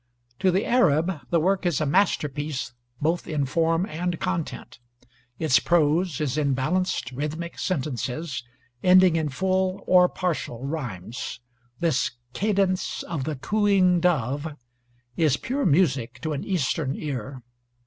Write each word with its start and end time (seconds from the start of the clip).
To 0.39 0.49
the 0.49 0.65
Arab 0.65 1.29
the 1.29 1.39
work 1.39 1.63
is 1.63 1.79
a 1.79 1.85
masterpiece 1.85 2.73
both 2.99 3.27
in 3.27 3.45
form 3.45 3.85
and 3.85 4.19
content. 4.19 4.79
Its 5.37 5.59
prose 5.59 6.19
is 6.19 6.39
in 6.39 6.55
balanced, 6.55 7.11
rhythmic 7.11 7.59
sentences 7.59 8.43
ending 8.81 9.15
in 9.15 9.29
full 9.29 9.83
or 9.85 10.09
partial 10.09 10.65
rhymes. 10.65 11.39
This 11.81 12.09
"cadence 12.33 13.03
of 13.03 13.25
the 13.25 13.35
cooing 13.35 13.99
dove" 13.99 14.55
is 15.15 15.37
pure 15.37 15.67
music 15.67 16.17
to 16.23 16.33
an 16.33 16.43
Eastern 16.45 16.95
ear. 16.95 17.43